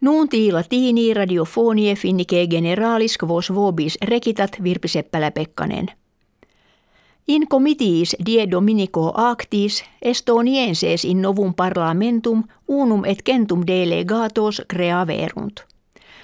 [0.00, 5.86] Nuunti latini radiofonie finnike generalis quos vobis rekitat Virpi Seppälä-Pekkanen.
[7.28, 15.69] In comitiis die dominico actis estonienses in novum parlamentum unum et centum delegatos creaverunt.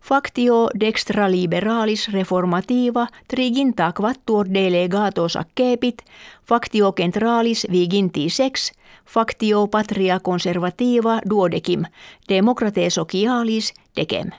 [0.00, 6.02] Factio dextra liberalis reformativa triginta quattuor delegatos accepit,
[6.44, 8.72] factio centralis viginti sex,
[9.04, 11.84] factio patria conservativa duodecim,
[12.28, 14.30] democrate socialis decem.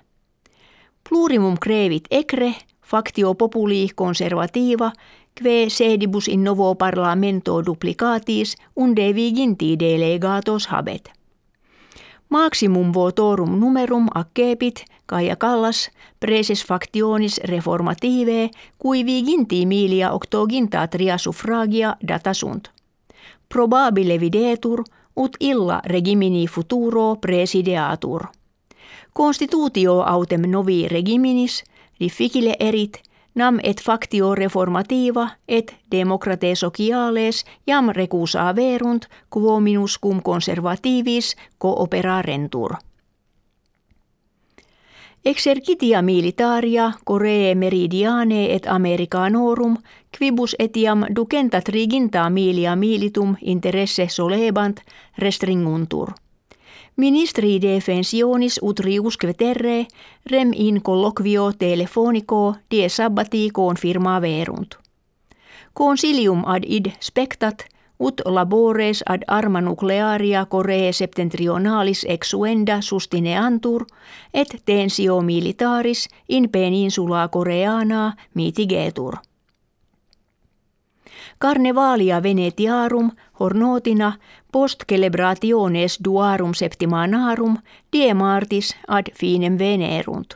[1.03, 4.91] Plurimum crevit ecre, factio populi conservativa,
[5.36, 11.19] que sedibus in novo parlamento duplicatis unde viginti delegatos habet.
[12.29, 21.95] Maximum votorum numerum accepit Kaija Kallas, preses factionis reformative, cui viginti milia octoginta tria suffragia
[22.07, 22.69] data sunt.
[23.49, 24.83] Probabile videtur,
[25.15, 28.27] ut illa regimini futuro presideatur.
[29.13, 31.63] Constitutio autem novi regiminis,
[31.99, 33.02] difficile erit,
[33.40, 42.76] nam et factio reformativa et democrate sociales jam recusa verunt quo minus cum conservativis cooperarentur.
[45.26, 49.78] Exercitia militaria Coree meridiane et Americanorum
[50.17, 54.80] quibus etiam ducenta triginta milia militum interesse solebant
[55.17, 56.14] restringuntur.
[56.95, 59.85] Ministri defensionis utriusque terre
[60.31, 64.77] rem in colloquio telefonico die sabbati confirma verunt.
[65.73, 67.66] Consilium ad id spectat
[67.99, 73.86] ut labores ad arma nuclearia Coree septentrionalis exuenda sustineantur
[74.33, 79.28] et tensio militaris in peninsula Koreana mitigetur.
[81.40, 84.14] Carnevalia Venetiarum hornotina
[84.52, 87.58] post celebrationes duarum septimanarum
[87.94, 90.36] die martis ad finem venerunt.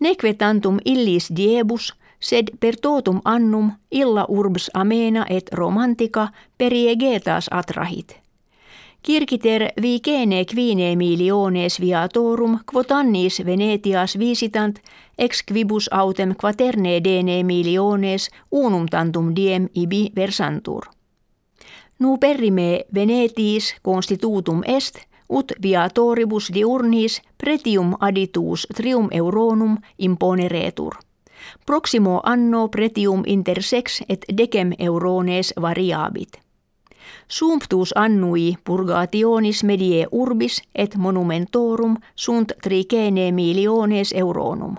[0.00, 8.23] Neque tantum illis diebus, sed per totum annum illa urbs amena et romantica periegetas atrahit.
[9.04, 14.78] Kirkiter vicene quine miliones viatorum quotannis Venetias visitant
[15.18, 20.88] ex quibus autem quaterne dene miliones unum tantum diem ibi versantur.
[21.98, 24.96] Nu perrime Venetis constitutum est,
[25.28, 30.96] ut viatoribus diurnis pretium aditus trium euronum imponeretur.
[31.66, 36.43] Proximo anno pretium inter sex et decem eurones variabit.
[37.28, 44.76] Sumptus annui purgationis medie urbis et monumentorum sunt tricene miliones euronum.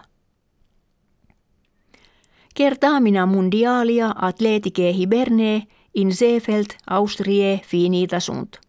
[2.55, 8.59] Kertaamina mundialia atletike hiberne in Seefeld Austrie finita sunt.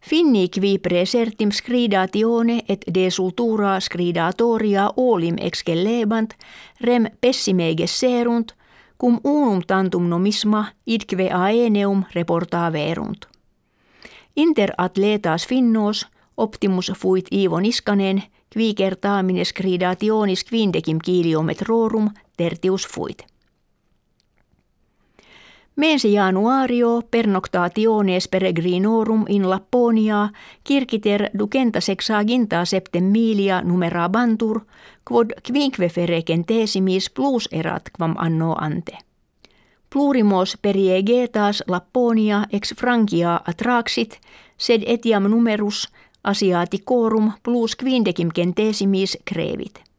[0.00, 6.34] Finni qui presertim scridatione et desultura scridatoria olim excellebant
[6.80, 8.54] rem pessime gesserunt
[9.00, 13.26] cum unum tantum nomisma idque aeneum reportaverunt.
[14.36, 18.22] Inter atletas finnos optimus fuit Iivo Niskanen,
[18.52, 23.29] qui kertaamines gridationis quindecim kiliometrorum tertius fuit.
[25.80, 30.28] Mense januario pernoctationes peregrinorum in Lapponia
[30.64, 34.60] kirkiter ducenta sexaginta septemilia numera bantur,
[35.08, 38.98] quod quinque ferecentesimis plus erat quam anno ante.
[39.90, 44.20] Plurimos periegetas Lapponia ex Frankia atraxit,
[44.58, 45.88] sed etiam numerus
[46.24, 49.89] asiaticorum plus quindecim centesimis crevit.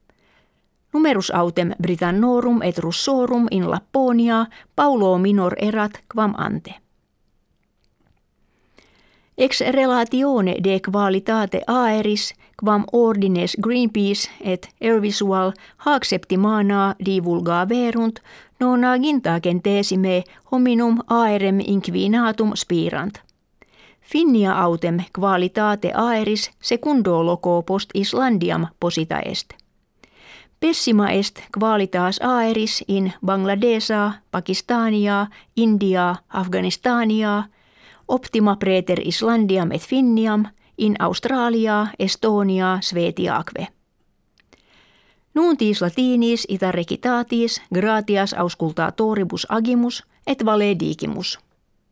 [0.92, 6.74] Numerus autem Britannorum et Russorum in Lapponia Paulo minor erat quam ante.
[9.38, 18.20] Ex relatione de qualitate aeris quam ordines Greenpeace et Airvisual hac septimana divulga verunt
[18.60, 23.18] nona gintagentesime hominum aerem inquinatum spirant.
[24.00, 29.61] Finnia autem qualitate aeris secundo loco post Islandiam posita est.
[30.62, 35.26] Pessima est qualitas aeris in Bangladesa, Pakistania,
[35.56, 37.44] India, Afganistania,
[38.08, 40.44] optima preter Islandiam et Finniam,
[40.78, 43.66] in Australia, Estonia, Svetiakve.
[45.34, 51.38] Nuuntis latinis ita recitatis gratias auscultatoribus agimus et valedigimus.